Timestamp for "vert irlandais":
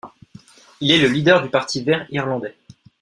1.83-2.57